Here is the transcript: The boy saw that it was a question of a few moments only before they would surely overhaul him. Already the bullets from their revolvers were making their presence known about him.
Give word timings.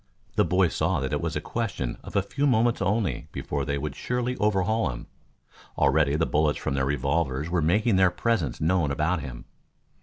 The 0.35 0.43
boy 0.43 0.69
saw 0.69 0.99
that 0.99 1.13
it 1.13 1.21
was 1.21 1.35
a 1.35 1.41
question 1.41 1.99
of 2.03 2.15
a 2.15 2.23
few 2.23 2.47
moments 2.47 2.81
only 2.81 3.27
before 3.31 3.65
they 3.65 3.77
would 3.77 3.95
surely 3.95 4.35
overhaul 4.37 4.89
him. 4.89 5.05
Already 5.77 6.15
the 6.15 6.25
bullets 6.25 6.57
from 6.57 6.73
their 6.73 6.85
revolvers 6.87 7.51
were 7.51 7.61
making 7.61 7.97
their 7.97 8.09
presence 8.09 8.59
known 8.59 8.89
about 8.89 9.21
him. 9.21 9.45